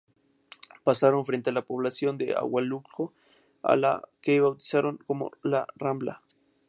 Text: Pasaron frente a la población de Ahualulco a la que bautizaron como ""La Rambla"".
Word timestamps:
Pasaron 0.83 1.27
frente 1.27 1.51
a 1.51 1.53
la 1.53 1.61
población 1.61 2.17
de 2.17 2.33
Ahualulco 2.33 3.13
a 3.61 3.75
la 3.75 4.01
que 4.21 4.41
bautizaron 4.41 4.97
como 4.97 5.29
""La 5.43 5.67
Rambla"". 5.75 6.23